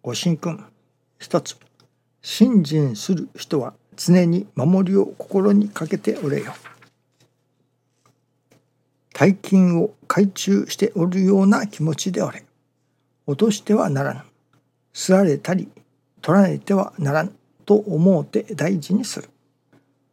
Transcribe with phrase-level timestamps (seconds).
[0.00, 0.64] ご神君
[1.18, 1.56] 一つ
[2.22, 6.54] 信心する人は常に守りを心にかけておれよ。
[9.12, 12.44] 大金を懐中しておるような気持ちでおれ。
[13.26, 14.20] 落としてはならぬ。
[14.92, 15.68] すられたり
[16.22, 17.34] 取られてはならん
[17.66, 19.28] と思うて大事にする。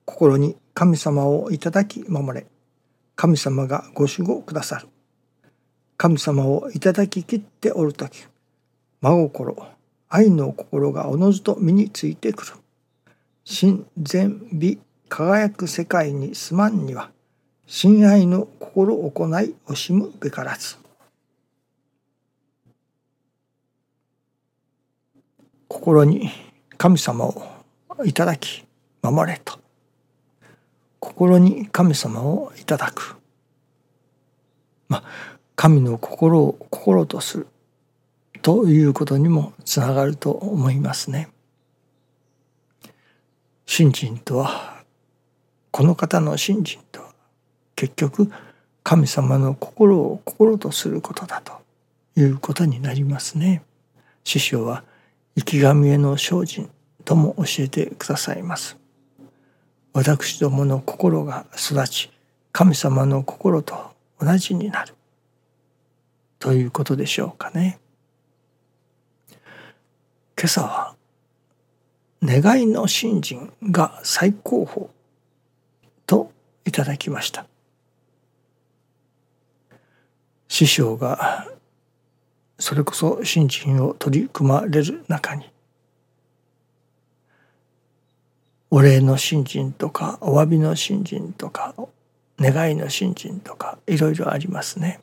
[0.05, 2.47] 心に神様をいただき守れ。
[3.15, 4.88] 神様がご守護くださる。
[5.97, 8.25] 神様をいただききっておる時。
[9.05, 9.55] 真心
[10.09, 12.54] 愛の心がおのずと身についてくる。
[13.44, 17.12] 真善美輝く世界に住まんには
[17.68, 20.78] 親愛の心を行い惜しむべからず。
[25.67, 26.31] 心に
[26.76, 27.45] 神様を
[28.06, 28.66] いただき
[29.03, 29.59] 守れと。
[31.00, 33.17] 心に神様をいただく。
[34.90, 35.03] まあ
[35.56, 37.48] 神の心を心とする
[38.45, 41.30] ということにもつながると思いますね。
[43.66, 44.83] 信心とは
[45.72, 47.08] この方の信心とは
[47.75, 48.31] 結局
[48.84, 51.53] 神様の心を心とすることだと
[52.16, 53.64] いうことになりますね。
[54.23, 54.84] 師匠は
[55.36, 56.69] 生き神への精進
[57.03, 58.78] とも教えてくださいます。
[59.91, 62.12] 私どもの心が育ち
[62.52, 64.94] 神様の心と同じになる
[66.38, 67.80] ということでしょうかね。
[70.38, 70.95] 今朝は
[72.22, 74.88] 願いの信心が最高峰
[76.05, 76.31] と
[76.66, 77.45] いただきました。
[80.47, 81.47] 師匠が
[82.59, 85.52] それこそ信心を取り組まれる中に
[88.69, 91.73] お礼の信心とかお詫びの信心とか
[92.39, 95.00] 願いの信心とかいろいろありますね。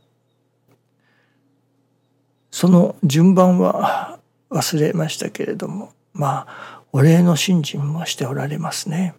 [2.51, 4.19] その順番は
[4.53, 9.15] 忘れましたけれどもまあお礼の信心もしておられますね。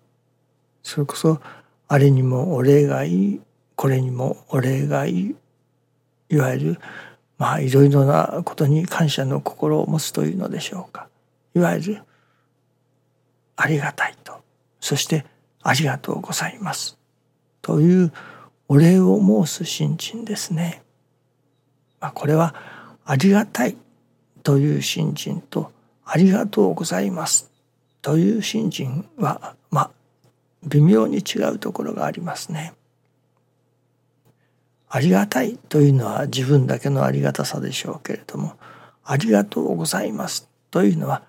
[0.84, 1.42] それこそ
[1.88, 3.42] あれにもお礼がいい
[3.76, 5.36] これにもお礼がいい
[6.30, 6.80] いわゆる
[7.38, 11.08] まあいろいろなことに感謝の心を持つというのでしょうか
[11.56, 12.04] いわゆる
[13.56, 14.42] ありがたいと
[14.80, 15.26] そして
[15.62, 16.98] ありがとうございます
[17.62, 18.12] という
[18.68, 20.84] お礼を申す信心ですね。
[22.00, 22.56] まあ、これは
[23.06, 23.78] ありがたい
[24.44, 25.72] という信心と
[26.06, 27.50] ありがとうございます
[28.02, 29.92] という信心はまあ
[30.64, 32.74] 微妙に違うところがありますね。
[34.90, 38.54] ありがたいというのは自分だけのありがたさでしょうけれども
[39.04, 41.24] ありがとうございますというのは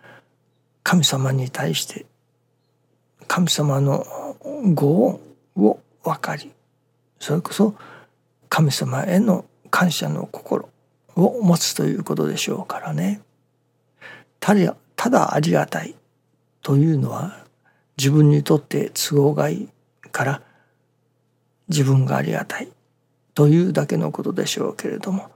[0.83, 2.05] 神様に対して
[3.27, 4.05] 神様の
[4.75, 5.21] ご恩
[5.57, 6.53] を分かり
[7.19, 7.75] それこそ
[8.51, 10.69] 神様への感謝の心
[11.17, 13.21] を持つということでしょうからね。
[14.41, 15.95] ただただありがたい
[16.63, 17.45] というのは
[17.97, 19.69] 自分にとって都合がいい
[20.11, 20.43] から
[21.69, 22.69] 自分がありがたい
[23.35, 25.31] というだけのことでしょうけれども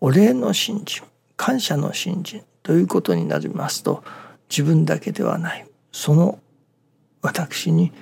[0.00, 1.04] お礼の信心
[1.36, 4.04] 感謝の信心ということになりますと
[4.50, 5.66] 自分だけではない。
[5.92, 6.38] その
[7.22, 7.92] 私に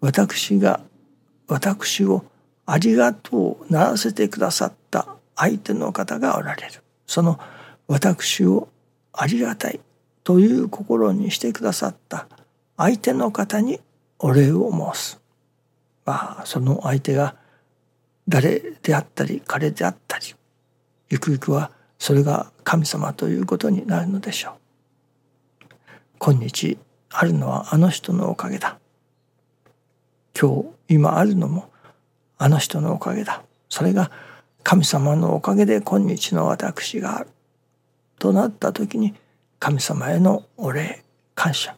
[0.00, 0.80] 私が
[1.48, 2.24] 私を
[2.64, 4.85] ありがとうならせてくださった。
[5.36, 6.82] 相手の方がおられる。
[7.06, 7.38] その
[7.86, 8.68] 私を
[9.12, 9.80] ありがたい
[10.24, 12.26] という心にしてくださった。
[12.76, 13.80] 相手の方に
[14.18, 15.20] お礼を申す。
[16.04, 17.36] まあその相手が
[18.28, 20.34] 誰であったり彼であったり
[21.10, 24.54] ゆくゆくはそれが神様ということになるのでしょう。
[26.18, 26.78] 今日
[27.10, 28.78] あるのはあの人のおかげだ。
[30.38, 31.70] 今日今あるのも
[32.38, 33.42] あの人のおかげだ。
[33.68, 34.10] それが
[34.68, 37.28] 神様のおかげで今日の私がある
[38.18, 39.14] となった時に
[39.60, 41.04] 神様へのお礼
[41.36, 41.76] 感謝。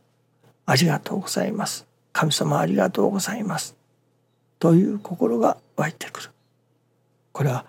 [0.65, 1.87] ありがとうございます。
[2.15, 3.77] 神様ありがとうございます。
[4.59, 6.31] という心が湧いてくる。
[7.33, 7.67] これは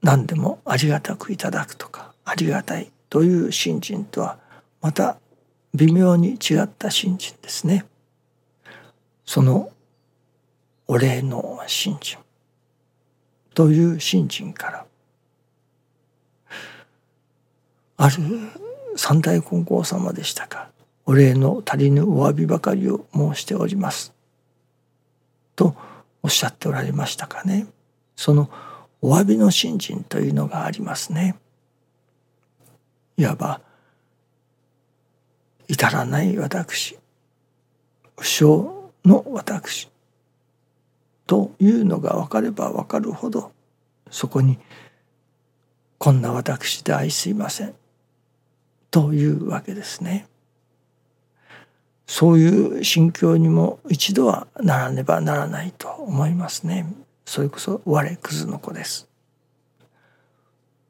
[0.00, 4.38] 何でもありがたくいただくとかありがたいという信心とは
[4.80, 5.18] また
[5.74, 7.84] 微妙に違った信心ですね。
[9.26, 9.70] その
[10.86, 12.16] お礼の信心。
[13.56, 14.86] という信心から
[17.96, 18.14] ある
[18.96, 20.68] 三大金剛様でしたか。
[21.06, 24.12] お礼の足りぬお詫びばかりを申しております。
[25.54, 25.74] と
[26.22, 27.66] おっしゃっておられましたかね。
[28.14, 28.50] その
[29.00, 31.36] お詫びの信心というのがありますね。
[33.16, 33.62] いわば
[35.66, 36.98] 至らない私
[38.18, 39.88] 不詳の私。
[41.26, 43.52] というのが分かれば分かるほど
[44.10, 44.58] そこに
[45.98, 47.74] こんな私で愛すいません
[48.90, 50.26] というわけですね。
[52.06, 56.86] そういう心境にも一度はならねばならないと思いますね。
[57.24, 59.08] それこそ我クズの子です。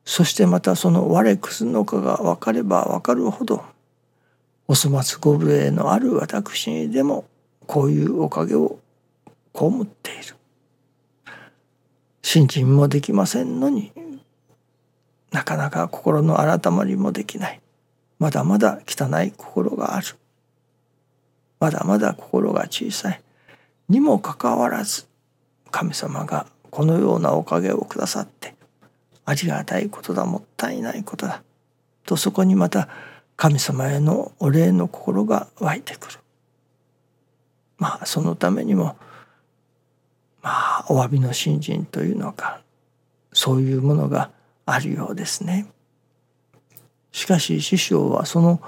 [0.05, 3.65] そしてまたその我クズの子が分かれば分かるほど
[4.69, 7.25] お粗末ご無礼のある私にでも
[7.67, 8.79] こういうおかげを
[9.57, 10.37] 被っている。
[12.23, 13.93] 信心もできませんのに
[15.33, 17.61] なかなか心の改まりもできない。
[18.19, 20.07] まだまだ汚い心がある。
[21.61, 23.23] まだまだ心が小さい。
[23.89, 25.07] にもかかわらず
[25.71, 28.55] 神様がこのようなおかげをくださって
[29.25, 31.43] ありがたいことだもったいないことだ
[32.05, 32.89] とそこにまた
[33.37, 36.19] 神様へのお礼の心が湧いてくる。
[37.79, 38.97] まあそのためにも
[40.47, 42.61] まあお詫びの信心というのか
[43.33, 44.31] そういうものが
[44.65, 45.67] あるようですね。
[47.11, 48.63] しかし師匠はその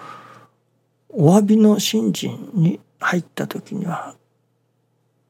[1.09, 4.17] お詫びの信心に入った時には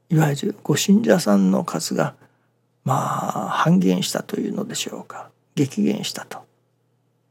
[0.09, 2.15] いわゆるご信者さんの数が
[2.83, 6.47] まあ半減したというのでしょうか激減したと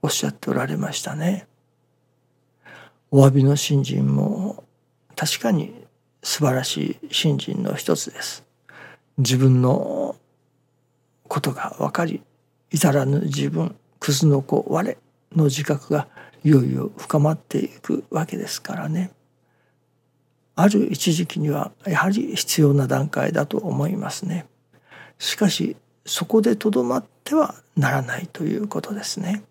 [0.03, 1.47] おっしゃっておられましたね。
[3.09, 4.63] お詫びの信心も
[5.15, 5.73] 確かに
[6.21, 8.46] 素晴らしい信心の一つです。
[9.17, 10.15] 自分の
[11.27, 12.21] ことが分かり
[12.71, 14.97] 至らぬ自分クズの子我
[15.35, 16.07] の自覚が
[16.43, 19.11] いよいよ深まっていくわけですからね。
[20.55, 24.45] ある一時期にはやはり必要な段階だと思いますね。
[25.19, 25.75] しかし
[26.05, 29.43] そこでとどまってはならないということですね。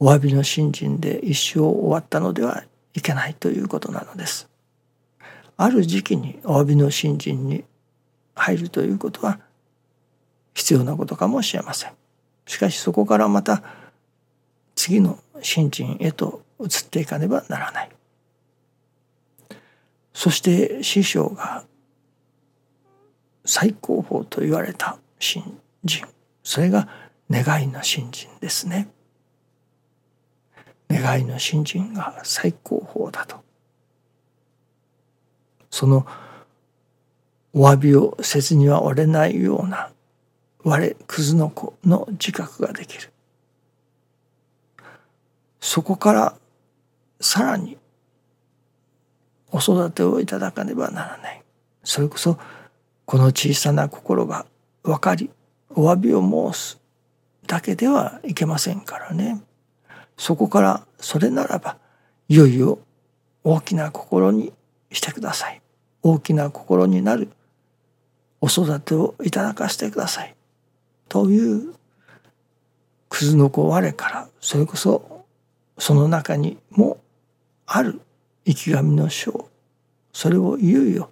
[0.00, 2.62] お詫びの信心で一生終わったのでは
[2.94, 4.48] いけないということなのです。
[5.56, 7.64] ある時期にお詫びの信心に
[8.38, 9.40] 入るということは
[10.54, 11.92] 必要なことかもしれません。
[12.46, 13.62] しかしそこからまた
[14.74, 17.90] 次の新人へと移っていかねばならない。
[20.14, 21.64] そして師匠が
[23.44, 26.06] 最高峰と言われた新人
[26.42, 26.88] それが
[27.30, 28.88] 願いの新人ですね。
[30.90, 33.36] 願いの新人が最高峰だと。
[35.70, 36.06] その
[37.60, 39.90] お詫びをせずには折れないような
[40.62, 43.10] 我クズの子の自覚ができる。
[45.58, 46.36] そこから
[47.20, 47.76] さらに
[49.50, 51.42] お育てをいただかねばならない。
[51.82, 52.38] それこそ
[53.04, 54.46] この小さな心が
[54.84, 55.28] 分かり
[55.70, 56.78] お詫びを申す
[57.48, 59.42] だけではいけませんからね。
[60.16, 61.76] そこからそれならば
[62.28, 62.78] いよいよ
[63.42, 64.52] 大きな心に
[64.92, 65.60] してください。
[66.04, 67.28] 大きな心になる
[68.40, 70.34] お育てをいただかせてください。
[71.08, 71.74] という
[73.08, 75.24] クズの子我からそれこそ
[75.78, 76.98] その中にも
[77.66, 78.00] ある
[78.44, 79.48] 生き神の章
[80.12, 81.10] それをいよいよ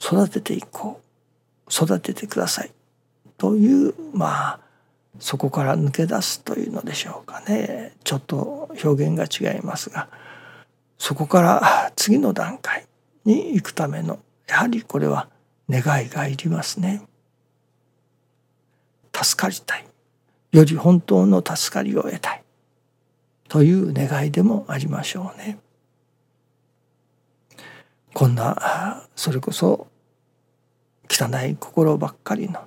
[0.00, 1.00] 育てていこ
[1.66, 2.70] う育ててください。
[3.36, 4.60] というまあ
[5.20, 7.92] そこから抜け出すというのでしょうかね。
[8.04, 10.08] ちょっと表現が違いますが。
[10.98, 12.86] そこから次の段階
[13.24, 14.18] に行くための
[14.48, 15.28] やはりこれは
[15.68, 17.02] 願いがいりますね。
[19.14, 19.84] 助かりたい
[20.52, 22.42] より本当の助かりを得たい
[23.48, 25.58] という願いでもありましょうね。
[28.14, 29.86] こんなそれこそ
[31.10, 32.60] 汚い心ばっかりの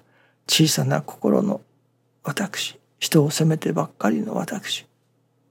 [0.48, 1.62] 小さな心の
[2.24, 4.86] 私人を責めてばっかりの私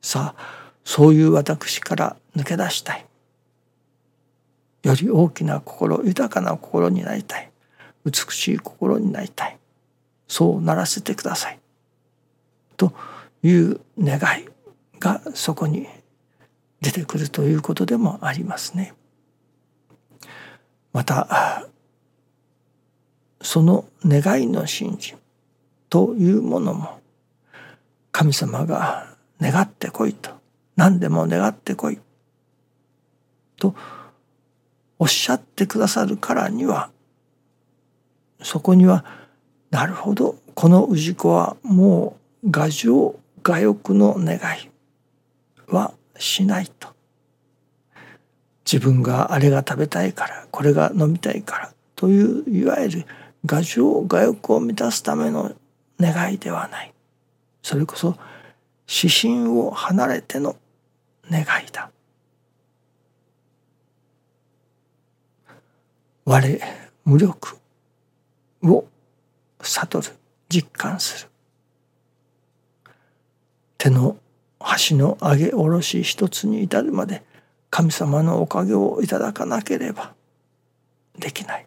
[0.01, 3.07] さあそういう私から抜け出したい
[4.83, 7.51] より大きな心豊かな心になりたい。
[8.05, 9.59] 美しい心になりたい。
[10.27, 11.59] そうならせてください。
[12.77, 12.93] と
[13.43, 14.49] いう願い
[14.99, 15.87] がそこに
[16.81, 18.95] 出てくるということでもありますね。
[20.93, 21.69] また
[23.43, 25.19] その願いの信心
[25.89, 27.01] というものも
[28.13, 30.31] 神様が願ってこいと。
[30.77, 31.99] 何でも願ってこい。
[33.57, 33.75] と
[35.01, 36.91] おっしゃってくださるからには
[38.43, 39.05] そこには
[39.71, 44.41] なるほどこの氏子はもう牙城牙欲の願い
[45.69, 46.89] はしないと。
[48.71, 53.07] 自分があれが食べたいからこれが飲みたいからといういわゆる
[53.49, 55.53] 牙城牙欲を満たすための
[55.99, 56.93] 願いではない。
[57.63, 58.17] それこそ
[58.87, 60.57] 指針を離れての
[61.31, 61.91] 願いだ。
[66.31, 66.41] 我
[67.05, 67.59] 無力
[68.63, 68.85] を
[69.61, 70.07] 悟る
[70.49, 71.29] 実感する。
[73.77, 74.17] 手の
[74.61, 77.25] 箸の上げ下ろし一つに至るまで
[77.69, 80.13] 神様のおかげをいただかなければ
[81.19, 81.67] できない。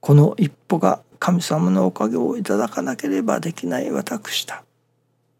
[0.00, 4.64] この一歩が神様のおかげをいただかなければできない私だ。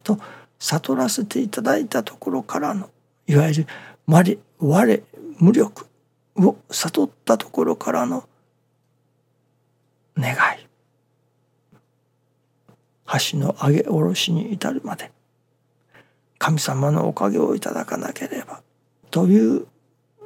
[0.04, 0.20] と
[0.60, 2.90] 悟らせていただいたところからの
[3.26, 3.66] いわゆる
[4.06, 5.02] 我我
[5.38, 5.88] 無力
[6.36, 8.28] を悟ったところからの
[10.16, 10.36] 願い。
[13.32, 15.10] 橋の上げ下ろしに至るまで
[16.38, 18.62] 神様のおかげをいただかなければ
[19.10, 19.66] という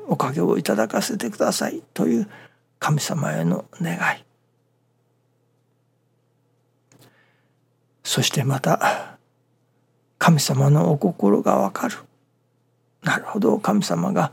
[0.07, 2.29] おかげをいただかせてくださいという
[2.79, 4.25] 神様への願い。
[8.05, 9.19] そしてまた
[10.19, 11.97] 神様のお心がわかる。
[13.03, 14.33] なるほど神様が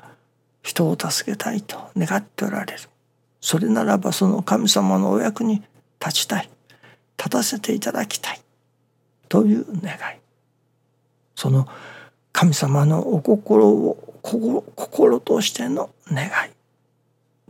[0.61, 2.79] 人を助けたいと願っておられる。
[3.43, 5.61] それならばその神様のお役に
[5.99, 6.49] 立ちたい
[7.17, 8.39] 立たせていただきたい
[9.27, 9.97] という願い
[11.35, 11.67] その
[12.31, 16.29] 神様のお心を心としての願い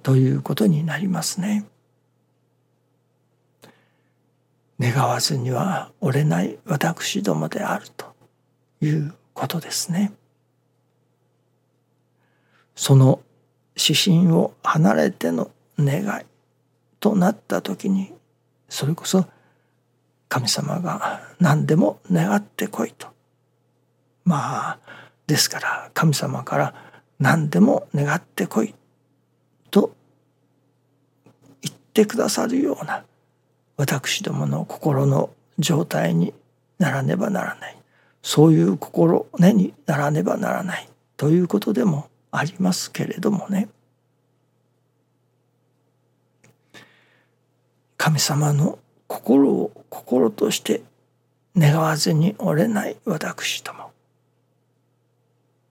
[0.01, 1.63] ということになりますね。
[4.79, 8.07] 願わずには折れない私どもであると
[8.81, 10.11] いうことですね。
[12.75, 13.21] その
[13.77, 16.25] 指針を離れての願い
[16.99, 18.13] となった時に
[18.69, 19.25] それこそ
[20.29, 23.07] 神様が何でも願ってこいと。
[24.25, 24.79] まあ
[25.27, 26.73] ですから神様から
[27.19, 28.73] 何でも願ってこい
[29.69, 29.93] と
[31.61, 33.03] 言ってくださるような
[33.77, 36.33] 私どもの心の状態に
[36.79, 37.77] ならねばならない。
[38.23, 40.87] そういう心根にならねばならない
[41.17, 43.67] ということでもありますけれどもね。
[48.03, 50.83] 神様の心を心として
[51.55, 53.91] 願わずに折れない私ども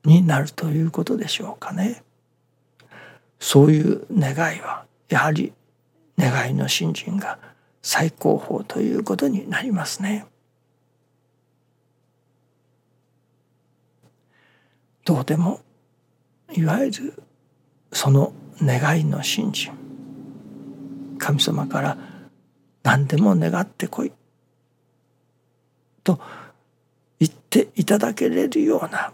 [0.07, 2.03] になるということでしょうかね。
[3.39, 5.53] そういう願いはやはり
[6.19, 7.39] 願いの信心が
[7.83, 10.25] 最高峰ということになりますね。
[15.05, 15.61] どうでも
[16.55, 17.23] いわゆる
[17.93, 19.75] その願いの信心
[21.19, 22.12] 神様から
[22.83, 24.13] 何でも願ってこい
[26.05, 26.21] と
[27.21, 29.13] 言っていただけれるような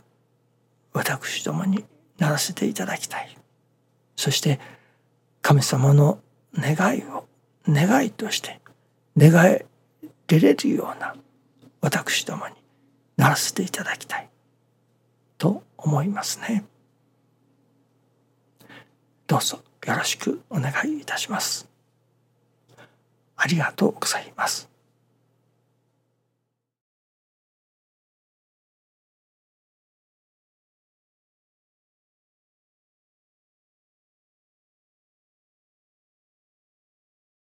[0.93, 1.85] 私どもに
[2.19, 3.37] ならせていただきたい
[4.17, 4.59] そして
[5.43, 6.21] 神様の
[6.57, 7.27] 願いを
[7.69, 8.61] 願いとして
[9.17, 9.67] 願え
[10.29, 11.15] れるような
[11.81, 12.55] 私どもに
[13.17, 14.29] ならせていただきたい
[15.39, 16.65] と思いますね。
[19.27, 21.69] どうぞよろしくお願いいたします。
[23.38, 24.68] ありがとうございます。